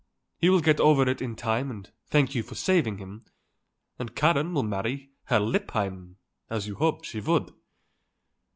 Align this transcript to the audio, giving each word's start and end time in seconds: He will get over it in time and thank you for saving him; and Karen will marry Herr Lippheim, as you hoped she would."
He 0.39 0.49
will 0.49 0.61
get 0.61 0.79
over 0.79 1.07
it 1.07 1.21
in 1.21 1.35
time 1.35 1.69
and 1.69 1.91
thank 2.07 2.33
you 2.33 2.41
for 2.41 2.55
saving 2.55 2.97
him; 2.97 3.23
and 3.99 4.15
Karen 4.15 4.51
will 4.51 4.63
marry 4.63 5.11
Herr 5.25 5.39
Lippheim, 5.39 6.17
as 6.49 6.65
you 6.67 6.73
hoped 6.73 7.05
she 7.05 7.19
would." 7.21 7.53